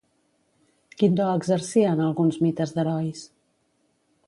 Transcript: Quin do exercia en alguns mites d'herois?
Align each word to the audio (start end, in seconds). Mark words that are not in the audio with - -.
Quin 1.01 1.13
do 1.19 1.27
exercia 1.39 1.91
en 1.97 2.03
alguns 2.07 2.41
mites 2.47 2.75
d'herois? 2.79 3.23